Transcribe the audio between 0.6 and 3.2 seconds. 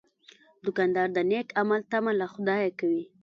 دوکاندار د نیک عمل تمه له خدایه کوي.